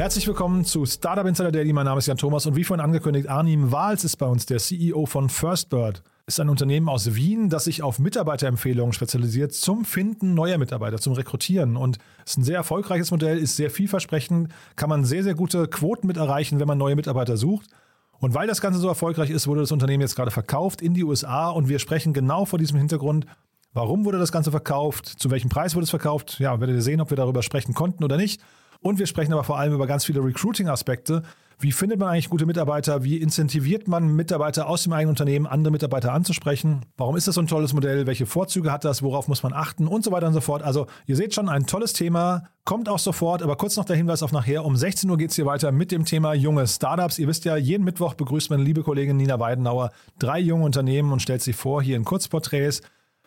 [0.00, 1.74] Herzlich willkommen zu Startup Insider Daily.
[1.74, 4.56] Mein Name ist Jan Thomas und wie vorhin angekündigt, Arnim Wahls ist bei uns, der
[4.56, 6.02] CEO von Firstbird.
[6.26, 11.12] Ist ein Unternehmen aus Wien, das sich auf Mitarbeiterempfehlungen spezialisiert zum Finden neuer Mitarbeiter, zum
[11.12, 11.76] Rekrutieren.
[11.76, 16.06] Und ist ein sehr erfolgreiches Modell, ist sehr vielversprechend, kann man sehr, sehr gute Quoten
[16.06, 17.68] mit erreichen, wenn man neue Mitarbeiter sucht.
[18.20, 21.04] Und weil das Ganze so erfolgreich ist, wurde das Unternehmen jetzt gerade verkauft in die
[21.04, 23.26] USA und wir sprechen genau vor diesem Hintergrund,
[23.74, 26.40] warum wurde das Ganze verkauft, zu welchem Preis wurde es verkauft.
[26.40, 28.40] Ja, werdet ihr sehen, ob wir darüber sprechen konnten oder nicht.
[28.80, 31.22] Und wir sprechen aber vor allem über ganz viele Recruiting-Aspekte.
[31.62, 33.04] Wie findet man eigentlich gute Mitarbeiter?
[33.04, 36.86] Wie incentiviert man Mitarbeiter aus dem eigenen Unternehmen, andere Mitarbeiter anzusprechen?
[36.96, 38.06] Warum ist das so ein tolles Modell?
[38.06, 39.02] Welche Vorzüge hat das?
[39.02, 39.86] Worauf muss man achten?
[39.86, 40.62] Und so weiter und so fort.
[40.62, 42.44] Also ihr seht schon, ein tolles Thema.
[42.64, 44.64] Kommt auch sofort, aber kurz noch der Hinweis auf nachher.
[44.64, 47.18] Um 16 Uhr geht es hier weiter mit dem Thema junge Startups.
[47.18, 51.20] Ihr wisst ja, jeden Mittwoch begrüßt meine liebe Kollegin Nina Weidenauer drei junge Unternehmen und
[51.20, 52.80] stellt sie vor hier in Kurzporträts.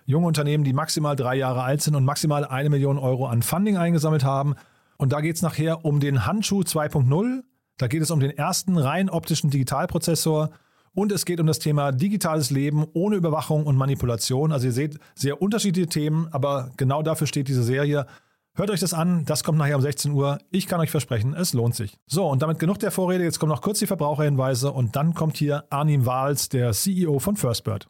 [0.05, 3.77] Junge Unternehmen, die maximal drei Jahre alt sind und maximal eine Million Euro an Funding
[3.77, 4.55] eingesammelt haben.
[5.03, 7.43] Und da geht es nachher um den Handschuh 2.0.
[7.77, 10.51] Da geht es um den ersten rein optischen Digitalprozessor.
[10.93, 14.53] Und es geht um das Thema digitales Leben ohne Überwachung und Manipulation.
[14.53, 18.05] Also ihr seht sehr unterschiedliche Themen, aber genau dafür steht diese Serie.
[18.53, 20.39] Hört euch das an, das kommt nachher um 16 Uhr.
[20.51, 21.97] Ich kann euch versprechen, es lohnt sich.
[22.07, 23.25] So, und damit genug der Vorrede.
[23.25, 27.35] Jetzt kommen noch kurz die Verbraucherhinweise und dann kommt hier Arnim Wahls, der CEO von
[27.35, 27.89] Firstbird.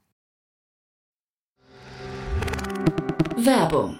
[3.38, 4.00] Werbung.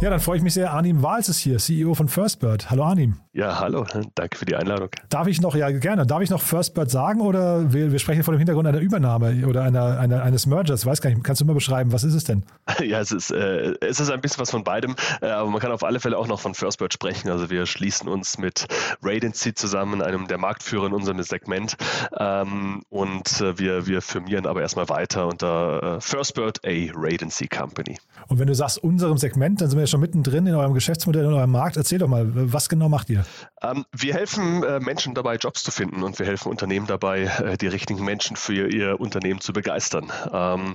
[0.00, 0.72] Ja, dann freue ich mich sehr.
[0.72, 2.70] Arnim Wahls ist hier, CEO von Firstbird.
[2.70, 3.16] Hallo Arnim.
[3.32, 4.90] Ja, hallo, danke für die Einladung.
[5.08, 8.32] Darf ich noch, ja gerne, darf ich noch Firstbird sagen oder wir, wir sprechen vor
[8.32, 10.86] dem Hintergrund einer Übernahme oder einer, einer, eines Mergers?
[10.86, 12.44] Weiß gar nicht, kannst du mal beschreiben, was ist es denn?
[12.84, 15.72] Ja, es ist, äh, es ist ein bisschen was von beidem, äh, aber man kann
[15.72, 17.28] auf alle Fälle auch noch von Firstbird sprechen.
[17.28, 18.68] Also wir schließen uns mit
[19.02, 21.76] Radency zusammen, einem der Marktführer in unserem Segment
[22.18, 27.98] ähm, und äh, wir, wir firmieren aber erstmal weiter unter äh, Firstbird, a Radency Company.
[28.26, 31.24] Und wenn du sagst unserem Segment, dann sind wir ja schon mittendrin in eurem Geschäftsmodell,
[31.24, 31.76] in eurem Markt.
[31.76, 33.24] Erzähl doch mal, was genau macht ihr?
[33.62, 37.56] Ähm, wir helfen äh, Menschen dabei, Jobs zu finden und wir helfen Unternehmen dabei, äh,
[37.56, 40.10] die richtigen Menschen für ihr, Unternehmen zu begeistern.
[40.32, 40.74] Ähm,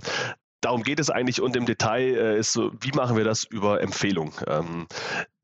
[0.63, 3.81] darum geht es eigentlich und im Detail äh, ist so, wie machen wir das über
[3.81, 4.33] Empfehlung?
[4.47, 4.87] Ähm,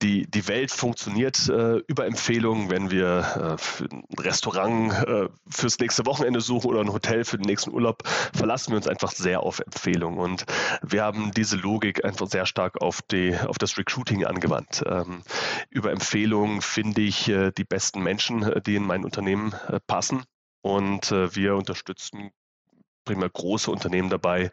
[0.01, 6.05] die, die Welt funktioniert äh, über Empfehlungen, wenn wir äh, ein Restaurant äh, fürs nächste
[6.05, 8.03] Wochenende suchen oder ein Hotel für den nächsten Urlaub,
[8.33, 10.19] verlassen wir uns einfach sehr auf Empfehlungen.
[10.19, 10.45] Und
[10.81, 14.83] wir haben diese Logik einfach sehr stark auf, die, auf das Recruiting angewandt.
[14.85, 15.21] Ähm,
[15.69, 20.23] über Empfehlungen finde ich äh, die besten Menschen, äh, die in mein Unternehmen äh, passen.
[20.61, 22.31] Und wir unterstützen
[23.05, 24.51] primär große Unternehmen dabei,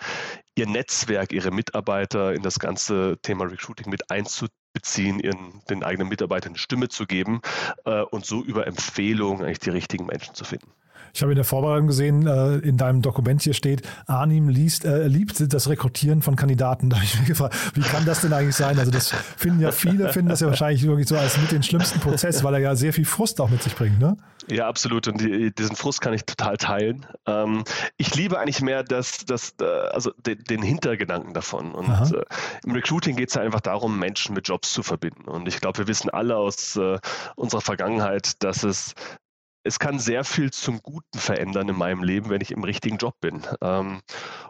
[0.55, 6.53] ihr Netzwerk, ihre Mitarbeiter in das ganze Thema Recruiting mit einzubeziehen, ihren, den eigenen Mitarbeitern
[6.53, 7.41] eine Stimme zu geben
[7.85, 10.73] äh, und so über Empfehlungen eigentlich die richtigen Menschen zu finden.
[11.17, 15.07] Ich habe in der Vorbereitung gesehen, äh, in deinem Dokument hier steht, Arnim liest, äh,
[15.07, 16.91] liebt das Rekrutieren von Kandidaten.
[16.97, 18.79] Da habe ich mich gefragt, wie kann das denn eigentlich sein?
[18.79, 22.01] Also das finden ja viele, finden das ja wahrscheinlich wirklich so als mit den schlimmsten
[22.01, 24.17] Prozess, weil er ja sehr viel Frust auch mit sich bringt, ne?
[24.49, 25.09] Ja, absolut.
[25.09, 27.07] Und die, diesen Frust kann ich total teilen.
[27.27, 27.65] Ähm,
[27.97, 31.73] ich liebe eigentlich mehr das, das, äh, also den, den Hintergedanken davon.
[31.75, 32.23] Und äh,
[32.65, 35.25] im Recruiting geht es ja einfach darum, Menschen mit Jobs zu verbinden.
[35.25, 36.99] Und ich glaube, wir wissen alle aus äh,
[37.35, 38.95] unserer Vergangenheit, dass es
[39.67, 43.21] es kann sehr viel zum Guten verändern in meinem Leben, wenn ich im richtigen Job
[43.21, 43.43] bin.
[43.61, 44.01] Ähm,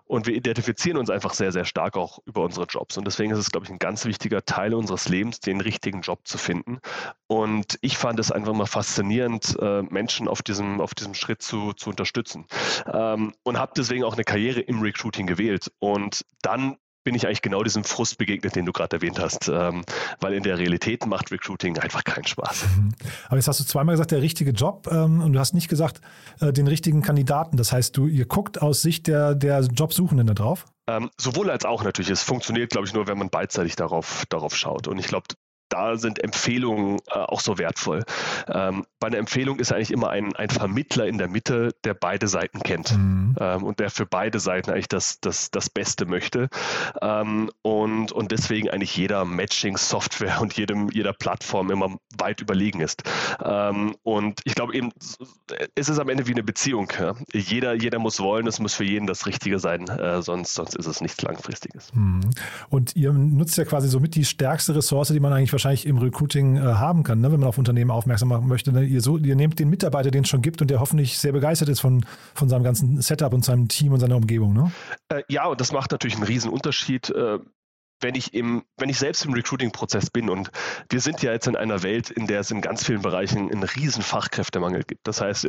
[0.04, 2.96] und wir identifizieren uns einfach sehr, sehr stark auch über unsere Jobs.
[2.96, 6.20] Und deswegen ist es, glaube ich, ein ganz wichtiger Teil unseres Lebens, den richtigen Job
[6.24, 6.78] zu finden.
[7.26, 11.72] Und ich fand es einfach mal faszinierend, äh, Menschen auf diesem, auf diesem Schritt zu,
[11.72, 12.46] zu unterstützen.
[12.92, 15.72] Ähm, und habe deswegen auch eine Karriere im Recruiting gewählt.
[15.78, 16.76] Und dann
[17.06, 19.84] bin ich eigentlich genau diesem Frust begegnet, den du gerade erwähnt hast, ähm,
[20.18, 22.64] weil in der Realität macht Recruiting einfach keinen Spaß.
[22.64, 22.94] Mhm.
[23.28, 26.00] Aber jetzt hast du zweimal gesagt, der richtige Job ähm, und du hast nicht gesagt,
[26.40, 27.56] äh, den richtigen Kandidaten.
[27.56, 30.66] Das heißt, du, ihr guckt aus Sicht der, der Jobsuchenden da drauf?
[30.88, 32.10] Ähm, sowohl als auch natürlich.
[32.10, 34.88] Es funktioniert, glaube ich, nur, wenn man beidseitig darauf, darauf schaut.
[34.88, 35.26] Und ich glaube,
[35.68, 38.04] da sind Empfehlungen äh, auch so wertvoll.
[38.48, 42.28] Ähm, bei einer Empfehlung ist eigentlich immer ein, ein Vermittler in der Mitte, der beide
[42.28, 43.36] Seiten kennt mhm.
[43.40, 46.48] ähm, und der für beide Seiten eigentlich das, das, das Beste möchte.
[47.02, 53.02] Ähm, und, und deswegen eigentlich jeder Matching-Software und jedem, jeder Plattform immer weit überlegen ist.
[53.44, 54.90] Ähm, und ich glaube eben,
[55.74, 56.92] es ist am Ende wie eine Beziehung.
[56.98, 57.14] Ja?
[57.32, 60.86] Jeder, jeder muss wollen, es muss für jeden das Richtige sein, äh, sonst, sonst ist
[60.86, 61.92] es nichts Langfristiges.
[61.94, 62.20] Mhm.
[62.68, 66.56] Und ihr nutzt ja quasi somit die stärkste Ressource, die man eigentlich wahrscheinlich im Recruiting
[66.56, 67.32] äh, haben kann, ne?
[67.32, 68.72] wenn man auf Unternehmen aufmerksam machen möchte.
[68.72, 68.84] Ne?
[68.84, 71.68] Ihr, so, ihr nehmt den Mitarbeiter, den es schon gibt und der hoffentlich sehr begeistert
[71.68, 72.04] ist von,
[72.34, 74.52] von seinem ganzen Setup und seinem Team und seiner Umgebung.
[74.52, 74.70] Ne?
[75.08, 77.10] Äh, ja, und das macht natürlich einen riesen Unterschied.
[77.10, 77.38] Äh,
[78.00, 80.50] wenn ich im, wenn ich selbst im Recruiting-Prozess bin und
[80.90, 83.62] wir sind ja jetzt in einer Welt, in der es in ganz vielen Bereichen einen
[83.62, 85.06] riesen Fachkräftemangel gibt.
[85.06, 85.46] Das heißt,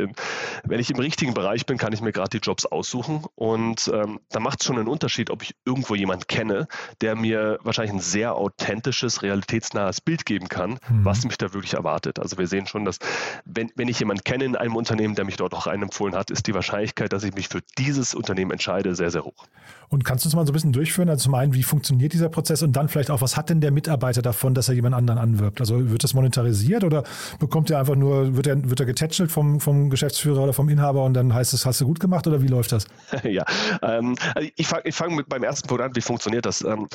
[0.63, 4.19] wenn ich im richtigen Bereich bin, kann ich mir gerade die Jobs aussuchen und ähm,
[4.29, 6.67] da macht es schon einen Unterschied, ob ich irgendwo jemanden kenne,
[7.01, 11.05] der mir wahrscheinlich ein sehr authentisches, realitätsnahes Bild geben kann, mhm.
[11.05, 12.19] was mich da wirklich erwartet.
[12.19, 12.99] Also wir sehen schon, dass
[13.45, 16.47] wenn, wenn ich jemanden kenne in einem Unternehmen, der mich dort auch einempfohlen hat, ist
[16.47, 19.45] die Wahrscheinlichkeit, dass ich mich für dieses Unternehmen entscheide, sehr, sehr hoch.
[19.89, 21.09] Und kannst du es mal so ein bisschen durchführen?
[21.09, 23.71] Also zum einen, wie funktioniert dieser Prozess und dann vielleicht auch, was hat denn der
[23.71, 25.59] Mitarbeiter davon, dass er jemand anderen anwirbt?
[25.59, 27.03] Also wird das monetarisiert oder
[27.39, 31.03] bekommt er einfach nur, wird er, wird er getätschelt vom, vom Geschäftsführer oder vom Inhaber
[31.03, 32.85] und dann heißt es, hast du gut gemacht oder wie läuft das?
[33.23, 33.43] Ja,
[33.81, 36.61] ähm, also ich fange ich fang beim ersten Punkt an, wie funktioniert das?
[36.61, 36.87] Ähm,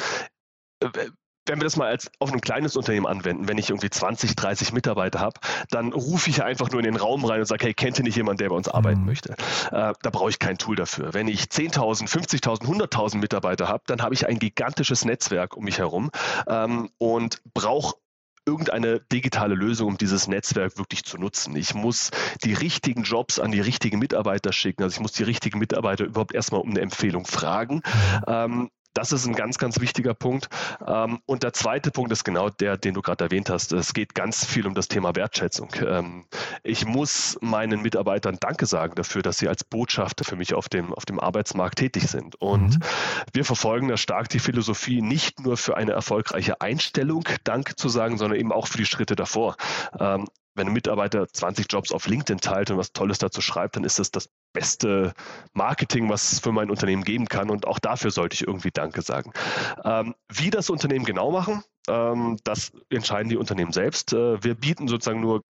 [1.47, 4.73] wenn wir das mal als auf ein kleines Unternehmen anwenden, wenn ich irgendwie 20, 30
[4.73, 5.41] Mitarbeiter habe,
[5.71, 8.17] dann rufe ich einfach nur in den Raum rein und sage, hey, kennt ihr nicht
[8.17, 9.06] jemanden, der bei uns arbeiten mhm.
[9.06, 9.33] möchte?
[9.71, 11.15] Äh, da brauche ich kein Tool dafür.
[11.15, 15.79] Wenn ich 10.000, 50.000, 100.000 Mitarbeiter habe, dann habe ich ein gigantisches Netzwerk um mich
[15.79, 16.11] herum
[16.47, 17.97] ähm, und brauche
[18.44, 21.55] irgendeine digitale Lösung, um dieses Netzwerk wirklich zu nutzen.
[21.55, 22.11] Ich muss
[22.43, 24.83] die richtigen Jobs an die richtigen Mitarbeiter schicken.
[24.83, 27.77] Also ich muss die richtigen Mitarbeiter überhaupt erstmal um eine Empfehlung fragen.
[27.77, 28.25] Mhm.
[28.27, 30.49] Ähm, das ist ein ganz, ganz wichtiger Punkt.
[30.87, 33.73] Ähm, und der zweite Punkt ist genau der, den du gerade erwähnt hast.
[33.73, 35.71] Es geht ganz viel um das Thema Wertschätzung.
[35.87, 36.25] Ähm,
[36.62, 40.93] ich muss meinen Mitarbeitern Danke sagen dafür, dass sie als Botschafter für mich auf dem,
[40.93, 42.37] auf dem Arbeitsmarkt tätig sind.
[42.37, 42.85] Und mhm.
[43.33, 48.19] wir verfolgen da stark die Philosophie, nicht nur für eine erfolgreiche Einstellung Danke zu sagen,
[48.19, 49.56] sondern eben auch für die Schritte davor.
[50.54, 53.99] Wenn ein Mitarbeiter 20 Jobs auf LinkedIn teilt und was Tolles dazu schreibt, dann ist
[53.99, 55.14] das das beste
[55.54, 57.50] Marketing, was es für mein Unternehmen geben kann.
[57.50, 59.32] Und auch dafür sollte ich irgendwie Danke sagen.
[59.84, 64.12] Ähm, wie das Unternehmen genau machen, ähm, das entscheiden die Unternehmen selbst.
[64.12, 65.43] Äh, wir bieten sozusagen nur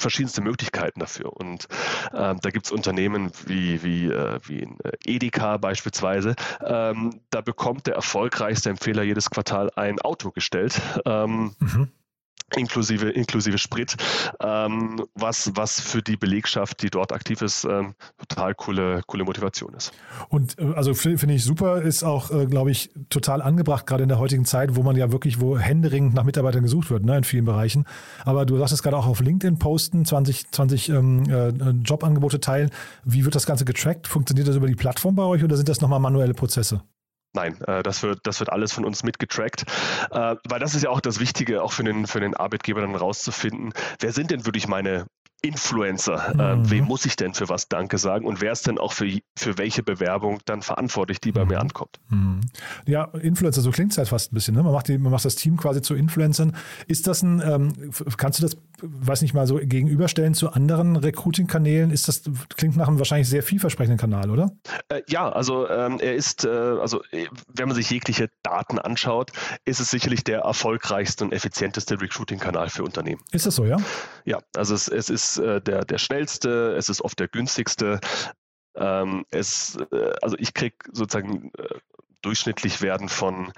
[0.00, 1.32] verschiedenste Möglichkeiten dafür.
[1.36, 1.66] Und
[2.14, 6.36] ähm, da gibt es Unternehmen wie, wie, äh, wie in äh, Edeka beispielsweise.
[6.64, 10.80] Ähm, da bekommt der erfolgreichste Empfehler jedes Quartal ein Auto gestellt.
[11.04, 11.88] Ähm, mhm
[12.56, 13.96] inklusive, inklusive Sprit,
[14.40, 19.74] ähm, was, was für die Belegschaft, die dort aktiv ist, ähm, total coole, coole Motivation
[19.74, 19.92] ist.
[20.28, 24.08] Und äh, also finde ich super, ist auch, äh, glaube ich, total angebracht, gerade in
[24.08, 27.24] der heutigen Zeit, wo man ja wirklich, wo händeringend nach Mitarbeitern gesucht wird, ne, in
[27.24, 27.84] vielen Bereichen.
[28.24, 31.48] Aber du sagst es gerade auch auf LinkedIn posten, 20, 20 ähm, äh,
[31.84, 32.70] Jobangebote teilen.
[33.04, 34.08] Wie wird das Ganze getrackt?
[34.08, 36.82] Funktioniert das über die Plattform bei euch oder sind das nochmal manuelle Prozesse?
[37.38, 39.64] Nein, äh, das, wird, das wird alles von uns mitgetrackt,
[40.10, 42.96] äh, weil das ist ja auch das Wichtige, auch für den, für den Arbeitgeber dann
[42.96, 45.06] rauszufinden, wer sind denn wirklich meine
[45.40, 46.34] Influencer.
[46.36, 46.70] Ähm, mhm.
[46.70, 49.06] wem muss ich denn für was Danke sagen und wer ist denn auch für,
[49.36, 51.50] für welche Bewerbung dann verantwortlich, die bei mhm.
[51.50, 52.00] mir ankommt?
[52.08, 52.40] Mhm.
[52.86, 54.56] Ja, Influencer, so klingt es halt fast ein bisschen.
[54.56, 54.64] Ne?
[54.64, 56.56] Man, macht die, man macht das Team quasi zu Influencern.
[56.88, 61.90] Ist das ein, ähm, kannst du das, weiß nicht mal, so gegenüberstellen zu anderen Recruiting-Kanälen?
[61.90, 62.22] Ist das,
[62.56, 64.52] klingt nach einem wahrscheinlich sehr vielversprechenden Kanal, oder?
[64.88, 69.32] Äh, ja, also ähm, er ist, äh, also äh, wenn man sich jegliche Daten anschaut,
[69.64, 73.20] ist es sicherlich der erfolgreichste und effizienteste Recruiting-Kanal für Unternehmen.
[73.32, 73.76] Ist das so, ja?
[74.24, 78.00] Ja, also es, es ist äh, der, der schnellste, es ist oft der günstigste.
[78.76, 81.64] Ähm, es, äh, also ich kriege sozusagen äh,
[82.28, 83.52] durchschnittlich werden von,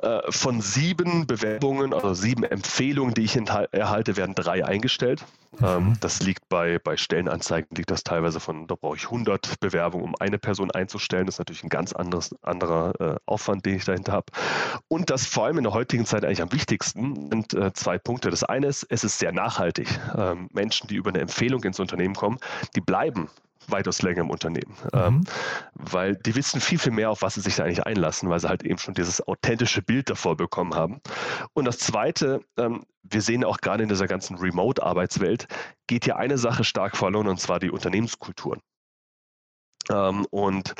[0.00, 5.22] äh, von sieben Bewerbungen, also sieben Empfehlungen, die ich erhalte, werden drei eingestellt.
[5.58, 5.66] Mhm.
[5.66, 10.06] Ähm, das liegt bei, bei Stellenanzeigen, liegt das teilweise von, da brauche ich 100 Bewerbungen,
[10.06, 11.26] um eine Person einzustellen.
[11.26, 14.32] Das ist natürlich ein ganz anderes, anderer äh, Aufwand, den ich dahinter habe.
[14.88, 18.30] Und das vor allem in der heutigen Zeit eigentlich am wichtigsten sind äh, zwei Punkte.
[18.30, 19.88] Das eine ist, es ist sehr nachhaltig.
[20.16, 22.38] Ähm, Menschen, die über eine Empfehlung ins Unternehmen kommen,
[22.74, 23.28] die bleiben
[23.70, 24.74] weitaus länger im Unternehmen.
[24.92, 24.98] Mhm.
[24.98, 25.24] Ähm,
[25.74, 28.48] weil die wissen viel, viel mehr, auf was sie sich da eigentlich einlassen, weil sie
[28.48, 31.00] halt eben schon dieses authentische Bild davor bekommen haben.
[31.52, 35.46] Und das Zweite, ähm, wir sehen auch gerade in dieser ganzen Remote-Arbeitswelt,
[35.86, 38.60] geht hier eine Sache stark verloren, und zwar die Unternehmenskulturen.
[39.90, 40.74] Ähm, und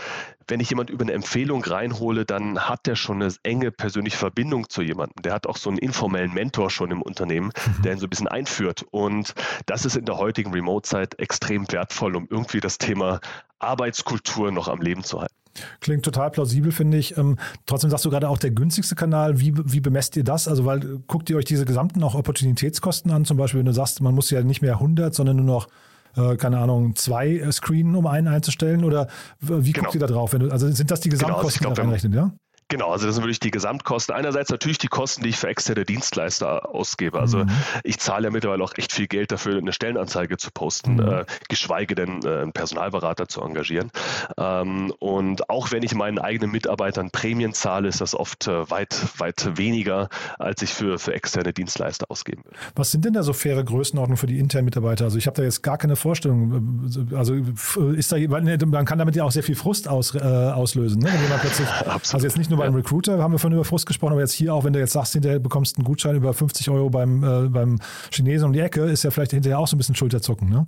[0.49, 4.69] wenn ich jemand über eine Empfehlung reinhole, dann hat der schon eine enge persönliche Verbindung
[4.69, 5.23] zu jemandem.
[5.23, 7.83] Der hat auch so einen informellen Mentor schon im Unternehmen, mhm.
[7.83, 8.85] der ihn so ein bisschen einführt.
[8.91, 9.35] Und
[9.67, 13.21] das ist in der heutigen Remote-Zeit extrem wertvoll, um irgendwie das Thema
[13.59, 15.35] Arbeitskultur noch am Leben zu halten.
[15.81, 17.17] Klingt total plausibel, finde ich.
[17.17, 19.41] Ähm, trotzdem sagst du gerade auch der günstigste Kanal.
[19.41, 20.49] Wie, wie bemesst ihr das?
[20.49, 23.25] Also, weil guckt ihr euch diese gesamten auch Opportunitätskosten an?
[23.25, 25.69] Zum Beispiel, wenn du sagst, man muss ja nicht mehr 100, sondern nur noch
[26.16, 28.85] äh, keine Ahnung, zwei äh, Screen, um einen einzustellen?
[28.85, 29.08] Oder
[29.40, 29.85] wie genau.
[29.85, 30.30] guckt ihr da drauf?
[30.30, 32.32] Du, also sind das die Gesamtkosten, genau, also die da reinrechnet, ja?
[32.68, 34.14] Genau, also das sind wirklich die Gesamtkosten.
[34.14, 37.20] Einerseits natürlich die Kosten, die ich für externe Dienstleister ausgebe.
[37.20, 37.50] Also mhm.
[37.85, 41.00] ich zahle ja mittlerweile auch echt viel Geld dafür, eine Stellenanzeige zu posten, mhm.
[41.00, 43.92] äh, geschweige denn äh, einen Personalberater zu engagieren.
[44.37, 48.96] Ähm, und auch wenn ich meinen eigenen Mitarbeitern Prämien zahle, ist das oft äh, weit,
[49.18, 50.08] weit weniger,
[50.40, 52.52] als ich für, für externe Dienstleister ausgeben will.
[52.75, 55.04] Was sind denn da so faire Größenordnungen für die internen Mitarbeiter?
[55.04, 56.90] Also ich habe da jetzt gar keine Vorstellung.
[57.14, 61.11] Also ist da, man kann damit ja auch sehr viel Frust aus, äh, auslösen, ne?
[61.12, 62.14] wenn jemand plötzlich, Absolut.
[62.14, 62.79] also jetzt nicht nur nur beim ja.
[62.79, 65.13] Recruiter, haben wir von über Frust gesprochen, aber jetzt hier auch, wenn du jetzt sagst,
[65.13, 67.79] hinterher bekommst einen Gutschein über 50 Euro beim, äh, beim
[68.11, 70.67] Chinesen um die Ecke, ist ja vielleicht hinterher auch so ein bisschen Schulterzucken, ne?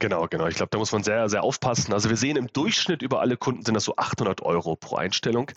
[0.00, 0.46] Genau, genau.
[0.46, 1.92] Ich glaube, da muss man sehr, sehr aufpassen.
[1.92, 5.50] Also wir sehen im Durchschnitt über alle Kunden sind das so 800 Euro pro Einstellung,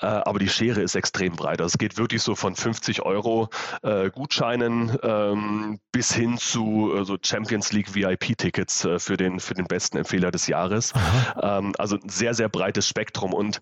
[0.00, 1.60] äh, aber die Schere ist extrem breit.
[1.60, 3.48] Also es geht wirklich so von 50 Euro
[3.82, 9.54] äh, Gutscheinen ähm, bis hin zu äh, so Champions League VIP-Tickets äh, für, den, für
[9.54, 10.92] den besten Empfehler des Jahres.
[11.40, 13.60] Ähm, also ein sehr, sehr breites Spektrum und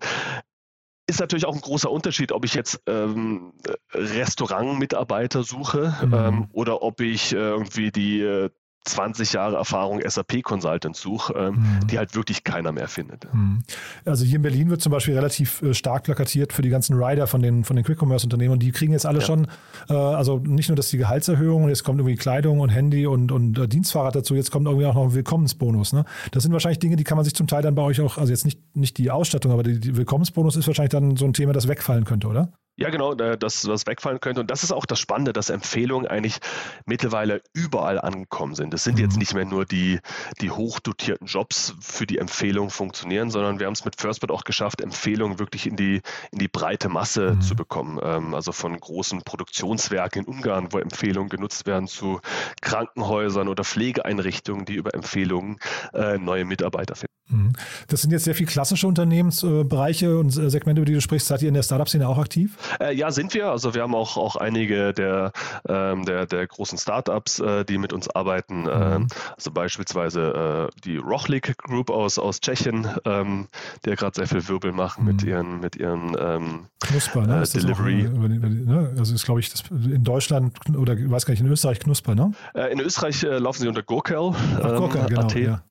[1.07, 3.53] ist natürlich auch ein großer Unterschied, ob ich jetzt ähm,
[3.93, 6.13] Restaurantmitarbeiter suche mhm.
[6.13, 8.49] ähm, oder ob ich äh, irgendwie die äh,
[8.85, 11.87] 20 Jahre Erfahrung SAP-Consultant suche, ähm, mhm.
[11.87, 13.31] die halt wirklich keiner mehr findet.
[13.33, 13.63] Mhm.
[14.05, 17.27] Also hier in Berlin wird zum Beispiel relativ äh, stark plakatiert für die ganzen Rider
[17.27, 19.25] von den, von den Quick-Commerce-Unternehmen und die kriegen jetzt alle ja.
[19.25, 19.47] schon,
[19.89, 23.57] äh, also nicht nur, dass die Gehaltserhöhung, jetzt kommt irgendwie Kleidung und Handy und, und
[23.57, 25.93] äh, Dienstfahrrad dazu, jetzt kommt irgendwie auch noch ein Willkommensbonus.
[25.93, 26.05] Ne?
[26.31, 28.31] Das sind wahrscheinlich Dinge, die kann man sich zum Teil dann bei euch auch, also
[28.31, 31.67] jetzt nicht, nicht die Ausstattung, aber die Willkommensbonus ist wahrscheinlich dann so ein Thema, das
[31.67, 32.51] wegfallen könnte, oder?
[32.77, 34.41] Ja, genau, dass das wegfallen könnte.
[34.41, 36.39] Und das ist auch das Spannende, dass Empfehlungen eigentlich
[36.85, 38.73] mittlerweile überall angekommen sind.
[38.73, 39.03] Es sind mhm.
[39.03, 39.99] jetzt nicht mehr nur die,
[40.41, 44.81] die hochdotierten Jobs, für die Empfehlungen funktionieren, sondern wir haben es mit Firstbird auch geschafft,
[44.81, 46.01] Empfehlungen wirklich in die,
[46.31, 47.41] in die breite Masse mhm.
[47.41, 47.97] zu bekommen.
[48.03, 52.19] Ähm, also von großen Produktionswerken in Ungarn, wo Empfehlungen genutzt werden, zu
[52.61, 55.59] Krankenhäusern oder Pflegeeinrichtungen, die über Empfehlungen
[55.93, 57.14] äh, neue Mitarbeiter finden.
[57.27, 57.53] Mhm.
[57.87, 61.27] Das sind jetzt sehr viel klassische Unternehmensbereiche und äh, Segmente, über die du sprichst.
[61.27, 62.55] Seid ihr in der Startup-Szene auch aktiv?
[62.79, 63.47] Äh, ja, sind wir.
[63.47, 65.31] Also wir haben auch, auch einige der,
[65.67, 68.63] ähm, der, der großen Startups, äh, die mit uns arbeiten.
[68.63, 68.69] Mhm.
[68.71, 73.47] Ähm, also beispielsweise äh, die Rochlik Group aus, aus Tschechien, ähm,
[73.83, 75.11] die ja gerade sehr viel Wirbel machen mhm.
[75.11, 77.41] mit ihren, mit ihren ähm, Knusper, ne?
[77.41, 78.07] Ist Delivery.
[78.07, 78.93] Auch, ne?
[78.97, 82.31] Also ist, glaube ich, das in Deutschland oder weiß gar nicht, in Österreich Knusper, ne?
[82.71, 84.33] in Österreich laufen sie unter Gurkel.
[84.61, 85.27] Ach, Gurkel, genau.
[85.29, 85.63] Ja.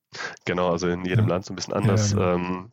[0.44, 1.34] Genau, also in jedem ja.
[1.34, 2.12] Land so ein bisschen anders.
[2.12, 2.34] Ja, genau.
[2.34, 2.72] ähm,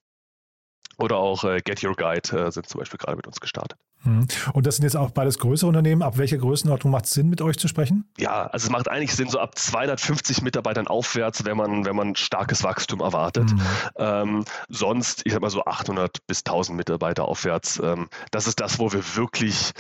[0.98, 3.78] oder auch äh, Get Your Guide äh, sind zum Beispiel gerade mit uns gestartet.
[4.04, 4.28] Mhm.
[4.54, 6.02] Und das sind jetzt auch beides größere Unternehmen.
[6.02, 8.10] Ab welcher Größenordnung macht es Sinn, mit euch zu sprechen?
[8.18, 12.16] Ja, also es macht eigentlich Sinn, so ab 250 Mitarbeitern aufwärts, wenn man, wenn man
[12.16, 13.52] starkes Wachstum erwartet.
[13.52, 13.62] Mhm.
[13.98, 17.80] Ähm, sonst, ich sag mal so 800 bis 1000 Mitarbeiter aufwärts.
[17.84, 19.72] Ähm, das ist das, wo wir wirklich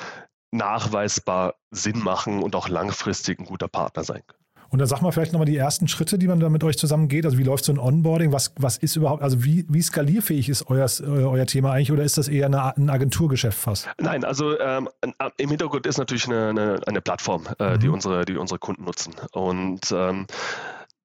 [0.51, 4.40] nachweisbar Sinn machen und auch langfristig ein guter Partner sein können.
[4.71, 7.09] Und dann sag mal vielleicht nochmal die ersten Schritte, die man da mit euch zusammen
[7.09, 7.25] geht.
[7.25, 8.31] Also wie läuft so ein Onboarding?
[8.31, 12.17] Was, was ist überhaupt, also wie, wie skalierfähig ist euer, euer Thema eigentlich oder ist
[12.17, 13.89] das eher eine, ein Agenturgeschäft fast?
[13.99, 14.87] Nein, also ähm,
[15.35, 17.79] im Hintergrund ist natürlich eine, eine, eine Plattform, äh, mhm.
[17.79, 19.13] die, unsere, die unsere Kunden nutzen.
[19.33, 20.25] Und ähm,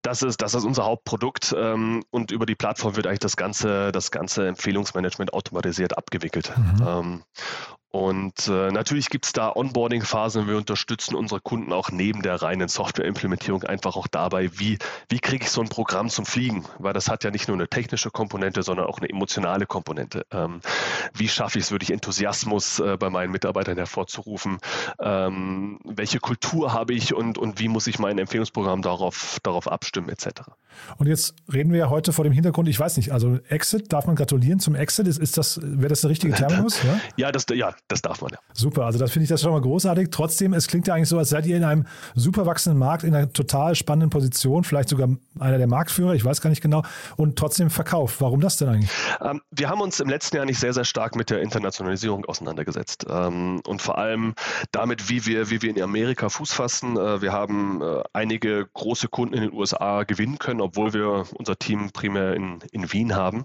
[0.02, 3.90] das ist, das ist unser Hauptprodukt ähm, und über die Plattform wird eigentlich das ganze,
[3.90, 6.52] das ganze Empfehlungsmanagement automatisiert abgewickelt.
[6.56, 6.86] Mhm.
[6.86, 7.22] Ähm,
[7.96, 10.46] und äh, natürlich gibt es da Onboarding-Phasen.
[10.46, 14.76] Wir unterstützen unsere Kunden auch neben der reinen Softwareimplementierung einfach auch dabei, wie,
[15.08, 16.66] wie kriege ich so ein Programm zum Fliegen?
[16.78, 20.26] Weil das hat ja nicht nur eine technische Komponente, sondern auch eine emotionale Komponente.
[20.30, 20.60] Ähm,
[21.14, 24.58] wie schaffe ich es wirklich, Enthusiasmus äh, bei meinen Mitarbeitern hervorzurufen?
[25.00, 30.10] Ähm, welche Kultur habe ich und, und wie muss ich mein Empfehlungsprogramm darauf, darauf abstimmen,
[30.10, 30.42] etc.
[30.98, 34.06] Und jetzt reden wir ja heute vor dem Hintergrund, ich weiß nicht, also Exit, darf
[34.06, 35.06] man gratulieren zum Exit?
[35.06, 36.82] Ist, ist das, wäre das der richtige Terminus?
[36.82, 38.38] Ja, ja, das, ja das darf man ja.
[38.52, 40.08] Super, also das finde ich das schon mal großartig.
[40.10, 43.14] Trotzdem, es klingt ja eigentlich so, als seid ihr in einem super wachsenden Markt, in
[43.14, 46.82] einer total spannenden Position, vielleicht sogar einer der Marktführer, ich weiß gar nicht genau,
[47.16, 48.20] und trotzdem verkauft.
[48.20, 48.90] Warum das denn eigentlich?
[49.20, 53.06] Ähm, wir haben uns im letzten Jahr nicht sehr, sehr stark mit der Internationalisierung auseinandergesetzt
[53.08, 54.34] ähm, und vor allem
[54.72, 56.96] damit, wie wir, wie wir in Amerika Fuß fassen.
[56.96, 61.56] Äh, wir haben äh, einige große Kunden in den USA gewinnen können, obwohl wir unser
[61.56, 63.44] Team primär in, in Wien haben.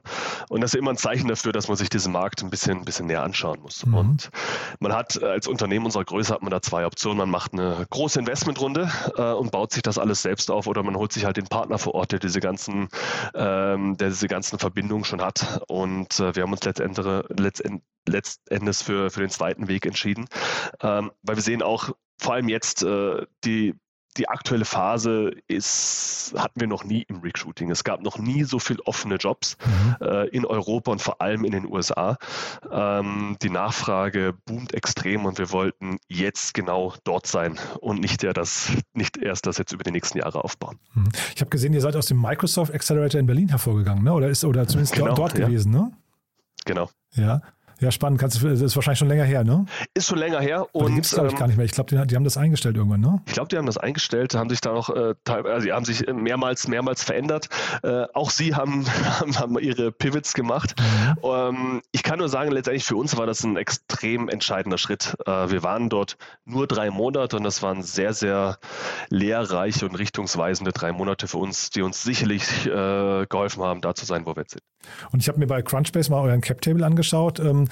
[0.50, 2.86] Und das ist immer ein Zeichen dafür, dass man sich diesen Markt ein bisschen, ein
[2.86, 3.86] bisschen näher anschauen muss.
[3.86, 3.93] Mhm.
[3.93, 7.17] Und Und man hat als Unternehmen unserer Größe hat man da zwei Optionen.
[7.17, 10.95] Man macht eine große Investmentrunde äh, und baut sich das alles selbst auf oder man
[10.95, 12.89] holt sich halt den Partner vor Ort, der diese ganzen,
[13.33, 15.61] ähm, der diese ganzen Verbindungen schon hat.
[15.67, 17.05] Und äh, wir haben uns letztendlich,
[18.07, 20.25] letztend, für, für den zweiten Weg entschieden,
[20.81, 23.75] ähm, weil wir sehen auch vor allem jetzt äh, die
[24.18, 27.72] die aktuelle Phase ist, hatten wir noch nie im Recruiting.
[27.72, 30.06] Es gab noch nie so viele offene Jobs mhm.
[30.06, 32.18] äh, in Europa und vor allem in den USA.
[32.70, 38.34] Ähm, die Nachfrage boomt extrem und wir wollten jetzt genau dort sein und nicht, der
[38.34, 40.77] das, nicht erst das jetzt über die nächsten Jahre aufbauen.
[40.94, 41.10] Mhm.
[41.36, 44.13] Ich habe gesehen, ihr seid aus dem Microsoft Accelerator in Berlin hervorgegangen, ne?
[44.13, 45.46] oder ist oder zumindest genau, dort ja.
[45.46, 45.91] gewesen, ne?
[46.65, 46.89] Genau.
[47.13, 47.41] Ja.
[47.81, 48.19] Ja, spannend.
[48.19, 49.65] Kannst, das ist wahrscheinlich schon länger her, ne?
[49.95, 50.67] Ist schon länger her.
[50.71, 51.65] Und die gibt es, glaube ich, gar nicht mehr.
[51.65, 53.23] Ich glaube, die, die, haben das eingestellt irgendwann, ne?
[53.25, 56.05] Ich glaube, die haben das eingestellt, haben sich da noch, äh, also die haben sich
[56.05, 57.50] mehrmals, mehrmals verändert.
[57.81, 58.85] Äh, auch sie haben,
[59.35, 60.75] haben, ihre Pivots gemacht.
[60.79, 61.17] Mhm.
[61.23, 65.15] Ähm, ich kann nur sagen, letztendlich für uns war das ein extrem entscheidender Schritt.
[65.25, 68.59] Äh, wir waren dort nur drei Monate und das waren sehr, sehr
[69.09, 74.05] lehrreiche und richtungsweisende drei Monate für uns, die uns sicherlich äh, geholfen haben, da zu
[74.05, 74.63] sein, wo wir jetzt sind.
[75.11, 77.39] Und ich habe mir bei Crunchbase mal euren Cap-Table angeschaut.
[77.39, 77.67] Ähm,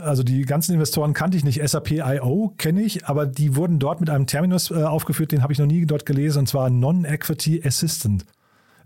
[0.00, 1.66] also die ganzen Investoren kannte ich nicht.
[1.66, 5.52] SAP IO kenne ich, aber die wurden dort mit einem Terminus äh, aufgeführt, den habe
[5.52, 8.24] ich noch nie dort gelesen, und zwar Non-Equity Assistant.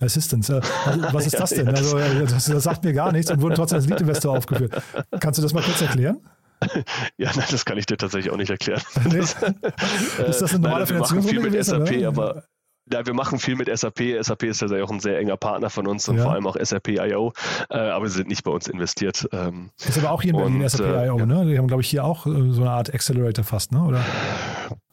[0.00, 0.52] Assistance.
[0.52, 0.60] Äh,
[1.12, 1.68] was ist das denn?
[1.68, 4.82] Also, äh, das, das, sagt mir gar nichts und wurden trotzdem als Lead-Investor aufgeführt.
[5.20, 6.18] Kannst du das mal kurz erklären?
[7.18, 8.80] Ja, nein, das kann ich dir tatsächlich auch nicht erklären.
[9.10, 9.18] Nee.
[10.26, 11.84] ist das eine normale Finanzierungsrunde mit gewesen?
[11.84, 12.08] SAP, oder?
[12.08, 12.44] aber
[12.92, 14.00] ja, wir machen viel mit SAP.
[14.20, 16.22] SAP ist ja auch ein sehr enger Partner von uns und ja.
[16.22, 17.32] vor allem auch SAP IO,
[17.70, 19.28] äh, aber sie sind nicht bei uns investiert.
[19.32, 21.46] Ähm, ist aber auch hier in Berlin und, SAP IO, äh, ne?
[21.46, 23.82] Die haben, glaube ich, hier auch äh, so eine Art Accelerator fast, ne?
[23.82, 24.04] Oder?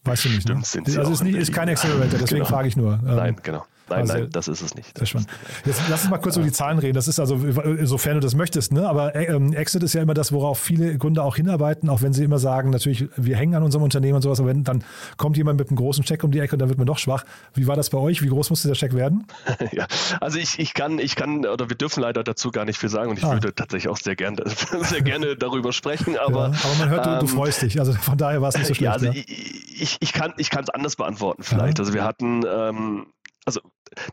[0.03, 0.61] Weißt du nicht, ne?
[0.65, 0.99] Stimmt, ne?
[0.99, 2.45] Also ist, nicht, ist kein Accelerator, deswegen genau.
[2.45, 2.93] frage ich nur.
[2.93, 3.65] Ähm, Nein, genau.
[3.89, 4.97] Nein, also, nein, das ist es nicht.
[4.97, 5.29] Sehr spannend.
[5.65, 6.93] Jetzt lass uns mal kurz über die Zahlen reden.
[6.93, 7.39] Das ist also,
[7.83, 8.87] sofern du das möchtest, ne?
[8.87, 12.23] aber ähm, Exit ist ja immer das, worauf viele Gründer auch hinarbeiten, auch wenn sie
[12.23, 14.83] immer sagen, natürlich, wir hängen an unserem Unternehmen und sowas, aber wenn dann
[15.17, 17.25] kommt jemand mit einem großen Check um die Ecke und dann wird man doch schwach.
[17.53, 18.21] Wie war das bei euch?
[18.21, 19.25] Wie groß musste der Check werden?
[19.71, 19.87] ja,
[20.21, 23.11] also ich, ich kann, ich kann, oder wir dürfen leider dazu gar nicht viel sagen
[23.11, 23.33] und ich ah.
[23.33, 24.43] würde tatsächlich auch sehr gerne,
[24.81, 26.49] sehr gerne darüber sprechen, aber.
[26.49, 27.79] Ja, aber man hört, du, ähm, du, freust dich.
[27.79, 28.81] Also von daher war es nicht so schlecht.
[28.81, 29.13] Ja, also ja?
[29.13, 31.77] ich, ich, ich kann es anders beantworten vielleicht.
[31.77, 31.83] Ja.
[31.83, 33.07] Also wir hatten ähm,
[33.45, 33.61] also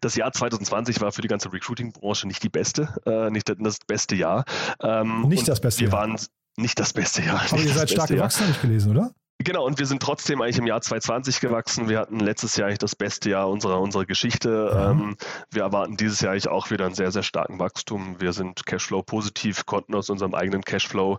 [0.00, 4.16] das Jahr 2020 war für die ganze Recruiting-Branche nicht die beste, äh, nicht das beste
[4.16, 4.44] Jahr.
[4.82, 5.98] Ähm, nicht das beste wir Jahr.
[5.98, 6.16] waren
[6.56, 7.42] nicht das beste Jahr.
[7.50, 9.12] Aber ihr seid stark gewachsen, habe ich gelesen, oder?
[9.42, 11.88] Genau, und wir sind trotzdem eigentlich im Jahr 2020 gewachsen.
[11.88, 14.70] Wir hatten letztes Jahr eigentlich das beste Jahr unserer, unserer Geschichte.
[14.70, 14.90] Ja.
[14.90, 15.16] Ähm,
[15.50, 18.20] wir erwarten dieses Jahr eigentlich auch wieder einen sehr, sehr starken Wachstum.
[18.20, 21.18] Wir sind Cashflow positiv, konnten aus unserem eigenen Cashflow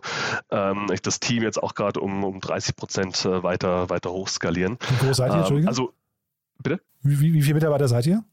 [0.52, 4.78] ähm, das Team jetzt auch gerade um, um 30 Prozent äh, weiter, weiter hochskalieren.
[5.00, 5.62] Wie groß seid ihr, Entschuldigung?
[5.62, 5.92] Ähm, also,
[6.62, 6.80] bitte?
[7.02, 8.24] Wie, wie, wie viele Mitarbeiter seid ihr?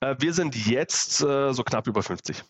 [0.00, 2.44] Äh, wir sind jetzt äh, so knapp über 50.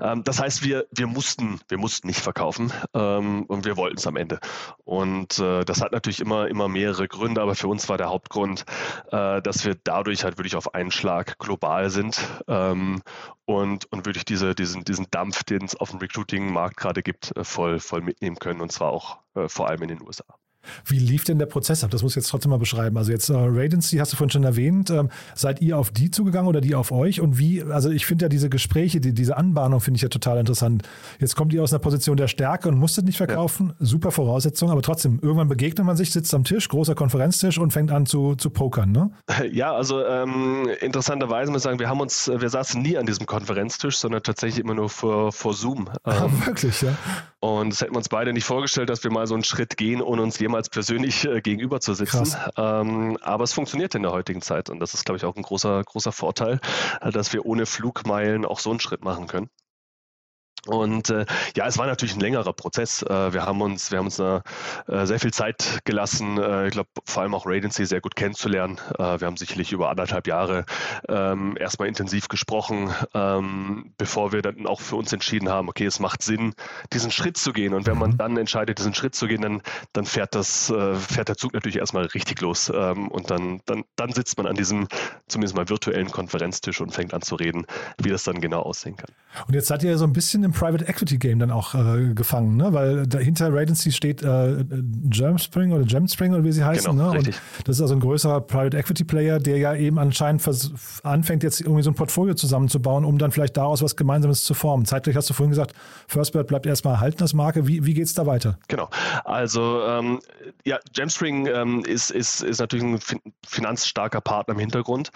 [0.00, 4.06] Ähm, das heißt, wir, wir, mussten, wir mussten nicht verkaufen ähm, und wir wollten es
[4.06, 4.40] am Ende.
[4.84, 8.64] Und äh, das hat natürlich immer, immer mehrere Gründe, aber für uns war der Hauptgrund,
[9.10, 13.02] äh, dass wir dadurch halt wirklich auf einen Schlag global sind ähm,
[13.46, 17.44] und, und wirklich diese, diesen, diesen Dampf, den es auf dem Recruiting-Markt gerade gibt, äh,
[17.44, 20.24] voll, voll mitnehmen können und zwar auch äh, vor allem in den USA.
[20.84, 21.90] Wie lief denn der Prozess ab?
[21.90, 22.96] Das muss ich jetzt trotzdem mal beschreiben.
[22.96, 24.90] Also jetzt äh, Radency hast du vorhin schon erwähnt.
[24.90, 27.20] Ähm, seid ihr auf die zugegangen oder die auf euch?
[27.20, 30.38] Und wie, also ich finde ja diese Gespräche, die, diese Anbahnung finde ich ja total
[30.38, 30.82] interessant.
[31.20, 33.74] Jetzt kommt ihr aus einer Position der Stärke und musstet nicht verkaufen.
[33.78, 33.86] Ja.
[33.86, 37.90] Super Voraussetzung, aber trotzdem, irgendwann begegnet man sich, sitzt am Tisch, großer Konferenztisch und fängt
[37.90, 39.10] an zu, zu pokern, ne?
[39.52, 43.26] Ja, also ähm, interessanterweise muss ich sagen, wir haben uns, wir saßen nie an diesem
[43.26, 45.88] Konferenztisch, sondern tatsächlich immer nur vor, vor Zoom.
[46.06, 46.94] Ah, ähm, wirklich, ja.
[47.40, 50.02] Und das hätten wir uns beide nicht vorgestellt, dass wir mal so einen Schritt gehen,
[50.02, 52.36] ohne uns jemals persönlich äh, gegenüber zu sitzen.
[52.56, 55.42] Ähm, aber es funktioniert in der heutigen Zeit und das ist, glaube ich, auch ein
[55.42, 56.60] großer, großer Vorteil,
[57.00, 59.50] äh, dass wir ohne Flugmeilen auch so einen Schritt machen können.
[60.66, 63.02] Und äh, ja, es war natürlich ein längerer Prozess.
[63.02, 64.40] Äh, wir haben uns, wir haben uns äh,
[65.04, 68.78] sehr viel Zeit gelassen, äh, ich glaube vor allem auch Radency sehr gut kennenzulernen.
[68.98, 70.64] Äh, wir haben sicherlich über anderthalb Jahre
[71.08, 76.00] ähm, erstmal intensiv gesprochen, ähm, bevor wir dann auch für uns entschieden haben, okay, es
[76.00, 76.54] macht Sinn,
[76.92, 77.74] diesen Schritt zu gehen.
[77.74, 78.16] Und wenn man mhm.
[78.16, 81.76] dann entscheidet, diesen Schritt zu gehen, dann, dann fährt das, äh, fährt der Zug natürlich
[81.76, 82.72] erstmal richtig los.
[82.74, 84.88] Ähm, und dann, dann, dann sitzt man an diesem
[85.28, 87.66] zumindest mal virtuellen Konferenztisch und fängt an zu reden,
[88.02, 89.10] wie das dann genau aussehen kann.
[89.46, 92.56] Und jetzt seid ihr so ein bisschen im Private Equity Game dann auch äh, gefangen,
[92.56, 92.72] ne?
[92.72, 94.64] weil dahinter Radency steht äh,
[95.04, 96.90] Germspring oder Gemspring oder wie sie heißen.
[96.90, 97.18] Genau, ne?
[97.18, 97.28] Und
[97.64, 100.44] das ist also ein größerer Private Equity Player, der ja eben anscheinend
[101.02, 104.84] anfängt, jetzt irgendwie so ein Portfolio zusammenzubauen, um dann vielleicht daraus was Gemeinsames zu formen.
[104.86, 105.74] Zeitgleich hast du vorhin gesagt,
[106.06, 107.66] Firstbird bleibt erstmal erhalten als Marke.
[107.66, 108.58] Wie, wie geht es da weiter?
[108.68, 108.88] Genau.
[109.24, 110.20] Also ähm,
[110.64, 113.00] ja, Gemspring ähm, ist, ist, ist natürlich ein
[113.46, 115.10] finanzstarker Partner im Hintergrund,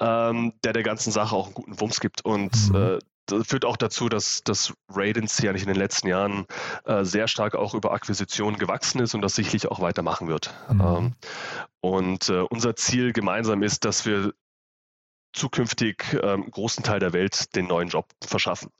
[0.00, 2.76] ähm, der der ganzen Sache auch einen guten Wumms gibt und mhm.
[2.76, 6.46] äh, das führt auch dazu, dass das Radency ja nicht in den letzten Jahren
[6.84, 10.52] äh, sehr stark auch über Akquisitionen gewachsen ist und das sicherlich auch weitermachen wird.
[10.70, 10.80] Mhm.
[10.80, 11.14] Ähm,
[11.80, 14.32] und äh, unser Ziel gemeinsam ist, dass wir
[15.32, 18.70] zukünftig ähm, großen Teil der Welt den neuen Job verschaffen.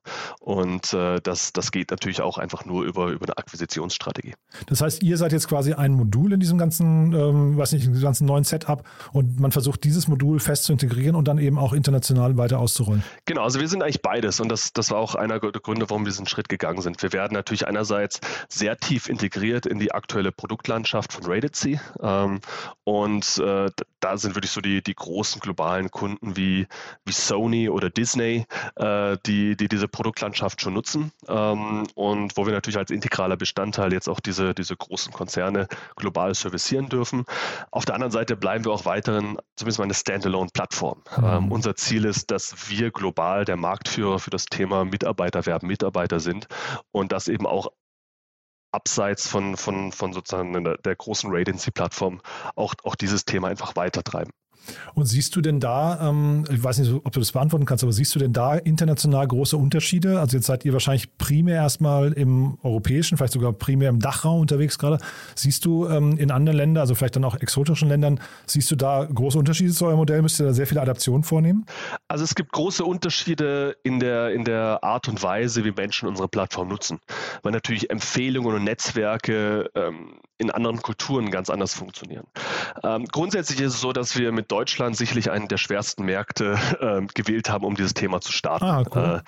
[0.40, 4.34] Und äh, das, das geht natürlich auch einfach nur über, über eine Akquisitionsstrategie.
[4.66, 8.26] Das heißt, ihr seid jetzt quasi ein Modul in diesem ganzen, ähm, weiß nicht, ganzen
[8.26, 12.36] neuen Setup und man versucht dieses Modul fest zu integrieren und dann eben auch international
[12.36, 13.02] weiter auszurollen.
[13.24, 16.04] Genau, also wir sind eigentlich beides und das, das war auch einer der Gründe, warum
[16.04, 17.02] wir diesen Schritt gegangen sind.
[17.02, 22.40] Wir werden natürlich einerseits sehr tief integriert in die aktuelle Produktlandschaft von Rated C ähm,
[22.84, 26.66] und äh, da sind wirklich so die, die großen globalen Kunden wie wie,
[27.04, 32.52] wie Sony oder Disney, äh, die, die diese Produktlandschaft schon nutzen ähm, und wo wir
[32.52, 37.24] natürlich als integraler Bestandteil jetzt auch diese, diese großen Konzerne global servicieren dürfen.
[37.70, 41.02] Auf der anderen Seite bleiben wir auch weiterhin zumindest mal eine Standalone-Plattform.
[41.16, 41.24] Mhm.
[41.24, 46.48] Ähm, unser Ziel ist, dass wir global der Marktführer für das Thema Mitarbeiterwerben, Mitarbeiter sind
[46.90, 47.70] und das eben auch
[48.72, 52.20] abseits von, von, von sozusagen der, der großen Radency-Plattform
[52.56, 54.32] auch, auch dieses Thema einfach weitertreiben.
[54.94, 57.92] Und siehst du denn da, ähm, ich weiß nicht, ob du das beantworten kannst, aber
[57.92, 60.20] siehst du denn da international große Unterschiede?
[60.20, 64.78] Also jetzt seid ihr wahrscheinlich primär erstmal im europäischen, vielleicht sogar primär im Dachraum unterwegs
[64.78, 64.98] gerade.
[65.34, 69.04] Siehst du ähm, in anderen Ländern, also vielleicht dann auch exotischen Ländern, siehst du da
[69.04, 70.22] große Unterschiede zu eurem Modell?
[70.22, 71.66] Müsst ihr da sehr viele Adaptionen vornehmen?
[72.08, 76.28] Also es gibt große Unterschiede in der, in der Art und Weise, wie Menschen unsere
[76.28, 77.00] Plattform nutzen.
[77.42, 82.26] Weil natürlich Empfehlungen und Netzwerke ähm, in anderen Kulturen ganz anders funktionieren.
[82.82, 87.06] Ähm, grundsätzlich ist es so, dass wir mit Deutschland sicherlich einen der schwersten Märkte äh,
[87.14, 88.66] gewählt haben, um dieses Thema zu starten.
[88.66, 89.22] Ah, cool.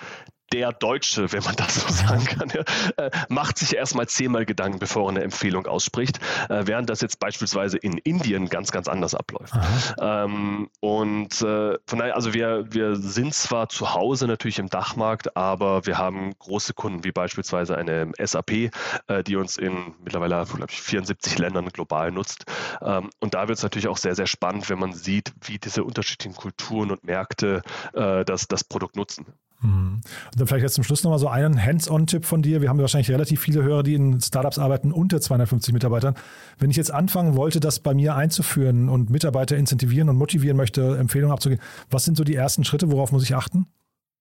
[0.51, 5.05] Der Deutsche, wenn man das so sagen kann, äh, macht sich erstmal zehnmal Gedanken, bevor
[5.05, 9.53] er eine Empfehlung ausspricht, äh, während das jetzt beispielsweise in Indien ganz, ganz anders abläuft.
[9.99, 15.35] Ähm, und äh, von daher, also wir, wir sind zwar zu Hause natürlich im Dachmarkt,
[15.35, 18.51] aber wir haben große Kunden wie beispielsweise eine SAP,
[19.07, 22.45] äh, die uns in mittlerweile, glaube ich, 74 Ländern global nutzt.
[22.81, 25.83] Ähm, und da wird es natürlich auch sehr, sehr spannend, wenn man sieht, wie diese
[25.83, 27.61] unterschiedlichen Kulturen und Märkte
[27.93, 29.25] äh, das, das Produkt nutzen.
[30.35, 32.61] Dann vielleicht jetzt zum Schluss nochmal so einen Hands-on-Tipp von dir.
[32.61, 36.15] Wir haben wahrscheinlich relativ viele Hörer, die in Startups arbeiten unter 250 Mitarbeitern.
[36.59, 40.97] Wenn ich jetzt anfangen wollte, das bei mir einzuführen und Mitarbeiter incentivieren und motivieren möchte,
[40.97, 42.91] Empfehlungen abzugeben, was sind so die ersten Schritte?
[42.91, 43.67] Worauf muss ich achten?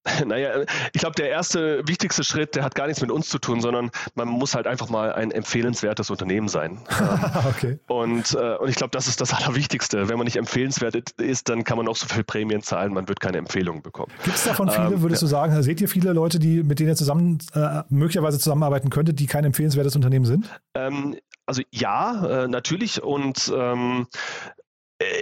[0.27, 3.61] Naja, ich glaube, der erste wichtigste Schritt, der hat gar nichts mit uns zu tun,
[3.61, 6.79] sondern man muss halt einfach mal ein empfehlenswertes Unternehmen sein.
[7.49, 7.79] okay.
[7.87, 10.09] Und, äh, und ich glaube, das ist das Allerwichtigste.
[10.09, 13.21] Wenn man nicht empfehlenswert ist, dann kann man auch so viel Prämien zahlen, man wird
[13.21, 14.13] keine Empfehlung bekommen.
[14.25, 15.27] Gibt es davon viele, ähm, würdest ja.
[15.27, 15.63] du sagen?
[15.63, 19.45] Seht ihr viele Leute, die, mit denen ihr zusammen äh, möglicherweise zusammenarbeiten könntet, die kein
[19.45, 20.49] empfehlenswertes Unternehmen sind?
[20.75, 23.03] Ähm, also ja, äh, natürlich.
[23.03, 24.64] Und ähm, äh,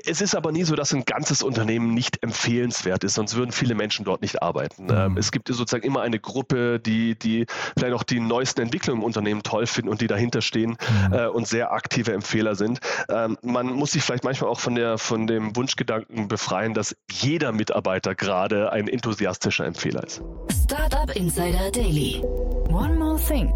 [0.04, 3.74] es ist aber nie so, dass ein ganzes Unternehmen nicht empfehlenswert ist, sonst würden viele
[3.74, 4.84] Menschen dort nicht arbeiten.
[4.84, 4.90] Mhm.
[4.90, 9.04] Ähm, es gibt sozusagen immer eine Gruppe, die, die vielleicht auch die neuesten Entwicklungen im
[9.04, 10.76] Unternehmen toll finden und die dahinter stehen
[11.08, 11.12] mhm.
[11.12, 12.80] äh, und sehr aktive Empfehler sind.
[13.08, 17.52] Ähm, man muss sich vielleicht manchmal auch von, der, von dem Wunschgedanken befreien, dass jeder
[17.52, 20.22] Mitarbeiter gerade ein enthusiastischer Empfehler ist.
[20.64, 22.22] Startup Insider Daily.
[22.68, 23.52] One more thing.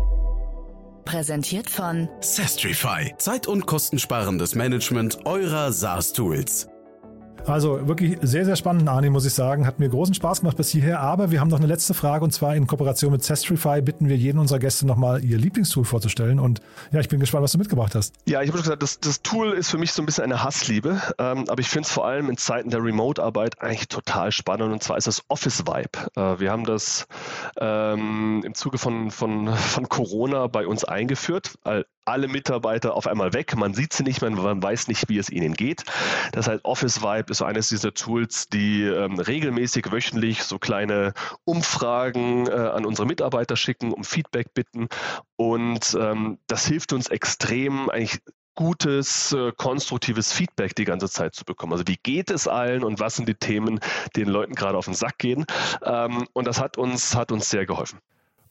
[1.07, 3.15] Präsentiert von Sestrify.
[3.17, 6.69] Zeit- und kostensparendes Management eurer SaaS-Tools.
[7.47, 9.67] Also wirklich sehr, sehr spannend, Arne, muss ich sagen.
[9.67, 10.99] Hat mir großen Spaß gemacht bis hierher.
[11.01, 14.17] Aber wir haben noch eine letzte Frage und zwar in Kooperation mit Zestrify bitten wir
[14.17, 16.41] jeden unserer Gäste nochmal ihr Lieblingstool vorzustellen.
[16.41, 18.15] Und ja, ich bin gespannt, was du mitgebracht hast.
[18.27, 20.43] Ja, ich habe schon gesagt, das, das, Tool ist für mich so ein bisschen eine
[20.43, 21.01] Hassliebe.
[21.19, 24.73] Ähm, aber ich finde es vor allem in Zeiten der Remote-Arbeit eigentlich total spannend.
[24.73, 26.11] Und zwar ist das Office Vibe.
[26.17, 27.07] Äh, wir haben das
[27.61, 31.53] ähm, im Zuge von, von, von Corona bei uns eingeführt
[32.07, 33.57] alle Mitarbeiter auf einmal weg.
[33.57, 35.85] Man sieht sie nicht mehr, man weiß nicht, wie es ihnen geht.
[36.33, 41.13] Das heißt, Office Vibe ist so eines dieser Tools, die ähm, regelmäßig wöchentlich so kleine
[41.45, 44.89] Umfragen äh, an unsere Mitarbeiter schicken, um Feedback bitten.
[45.37, 48.21] Und ähm, das hilft uns extrem, eigentlich
[48.57, 51.73] gutes, äh, konstruktives Feedback die ganze Zeit zu bekommen.
[51.73, 53.79] Also wie geht es allen und was sind die Themen,
[54.17, 55.45] die den Leuten gerade auf den Sack gehen.
[55.85, 58.01] Ähm, und das hat uns, hat uns sehr geholfen.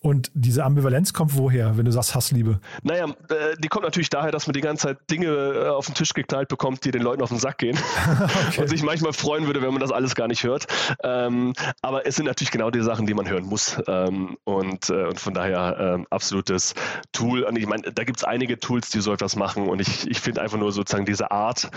[0.05, 2.59] Und diese Ambivalenz kommt woher, wenn du sagst Hassliebe?
[2.83, 5.95] Naja, äh, die kommt natürlich daher, dass man die ganze Zeit Dinge äh, auf den
[5.95, 7.75] Tisch geknallt bekommt, die den Leuten auf den Sack gehen.
[8.49, 8.61] okay.
[8.61, 10.67] Und sich manchmal freuen würde, wenn man das alles gar nicht hört.
[11.03, 13.81] Ähm, aber es sind natürlich genau die Sachen, die man hören muss.
[13.87, 16.75] Ähm, und, äh, und von daher ähm, absolutes
[17.11, 17.41] Tool.
[17.41, 19.67] Und ich meine, da gibt es einige Tools, die so etwas machen.
[19.67, 21.71] Und ich, ich finde einfach nur sozusagen diese Art,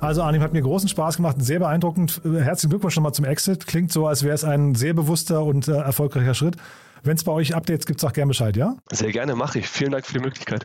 [0.00, 2.22] Also Arnim hat mir großen Spaß gemacht, sehr beeindruckend.
[2.24, 3.68] Herzlichen Glückwunsch nochmal zum Exit.
[3.68, 6.56] Klingt so, als wäre es ein sehr bewusster und äh, erfolgreicher Schritt.
[7.04, 8.74] Wenn es bei euch Updates gibt, sag gerne Bescheid, ja?
[8.90, 9.68] Sehr gerne, mache ich.
[9.68, 10.64] Vielen Dank für die Möglichkeit.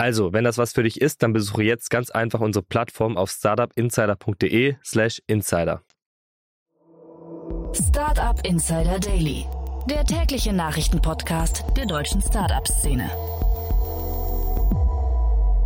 [0.00, 3.30] Also, wenn das was für dich ist, dann besuche jetzt ganz einfach unsere Plattform auf
[3.30, 5.82] startupinsider.de/slash insider.
[7.74, 9.44] Startup Insider Daily,
[9.90, 13.10] der tägliche Nachrichtenpodcast der deutschen Startup-Szene.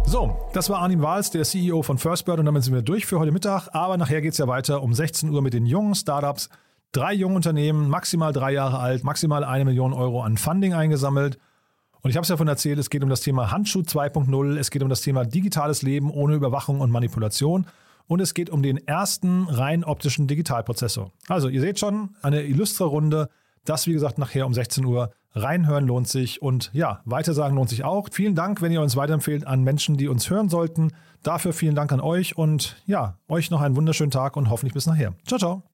[0.05, 3.21] So, das war Arnim Wahls, der CEO von Firstbird und damit sind wir durch für
[3.21, 3.69] heute Mittag.
[3.73, 6.49] Aber nachher geht es ja weiter um 16 Uhr mit den jungen Startups.
[6.91, 11.39] Drei junge Unternehmen, maximal drei Jahre alt, maximal eine Million Euro an Funding eingesammelt.
[12.05, 14.71] Und ich habe es ja von erzählt, es geht um das Thema Handschuh 2.0, es
[14.71, 17.67] geht um das Thema digitales Leben ohne Überwachung und Manipulation
[18.07, 21.13] und es geht um den ersten rein optischen Digitalprozessor.
[21.29, 23.31] Also ihr seht schon, eine illustre Runde.
[23.65, 25.13] Das, wie gesagt, nachher um 16 Uhr.
[25.33, 28.09] Reinhören lohnt sich und ja, weitersagen lohnt sich auch.
[28.13, 30.93] Vielen Dank, wenn ihr uns weiterempfehlt an Menschen, die uns hören sollten.
[31.23, 34.87] Dafür vielen Dank an euch und ja, euch noch einen wunderschönen Tag und hoffentlich bis
[34.87, 35.15] nachher.
[35.27, 35.74] Ciao, ciao.